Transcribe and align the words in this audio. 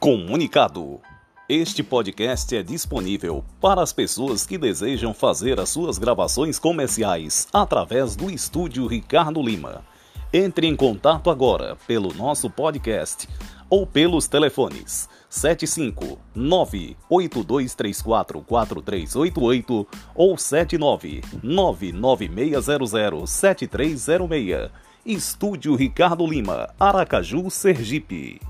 Comunicado: 0.00 0.98
Este 1.46 1.82
podcast 1.82 2.54
é 2.56 2.62
disponível 2.62 3.44
para 3.60 3.82
as 3.82 3.92
pessoas 3.92 4.46
que 4.46 4.56
desejam 4.56 5.12
fazer 5.12 5.60
as 5.60 5.68
suas 5.68 5.98
gravações 5.98 6.58
comerciais 6.58 7.46
através 7.52 8.16
do 8.16 8.30
estúdio 8.30 8.86
Ricardo 8.86 9.42
Lima. 9.42 9.82
Entre 10.32 10.66
em 10.66 10.74
contato 10.74 11.28
agora 11.28 11.76
pelo 11.86 12.14
nosso 12.14 12.48
podcast 12.48 13.28
ou 13.68 13.86
pelos 13.86 14.26
telefones 14.26 15.06
759 15.28 16.96
8234 17.10 18.40
4388 18.40 19.86
ou 20.14 20.34
79996007306. 20.36 21.40
99600 21.92 23.30
7306. 23.30 24.70
Estúdio 25.04 25.74
Ricardo 25.74 26.26
Lima, 26.26 26.70
Aracaju, 26.80 27.50
Sergipe. 27.50 28.49